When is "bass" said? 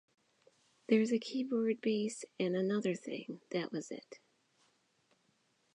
1.79-2.25